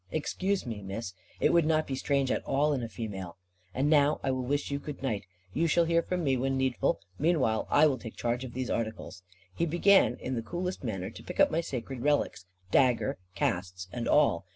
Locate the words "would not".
1.53-1.85